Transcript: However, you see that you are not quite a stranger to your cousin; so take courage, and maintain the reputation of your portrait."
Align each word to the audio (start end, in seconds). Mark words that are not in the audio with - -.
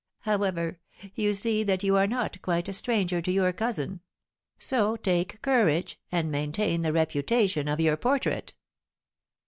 However, 0.21 0.79
you 1.13 1.35
see 1.35 1.61
that 1.61 1.83
you 1.83 1.95
are 1.95 2.07
not 2.07 2.41
quite 2.41 2.67
a 2.67 2.73
stranger 2.73 3.21
to 3.21 3.31
your 3.31 3.53
cousin; 3.53 4.01
so 4.57 4.95
take 4.95 5.39
courage, 5.43 5.99
and 6.11 6.31
maintain 6.31 6.81
the 6.81 6.91
reputation 6.91 7.67
of 7.67 7.79
your 7.79 7.97
portrait." 7.97 8.55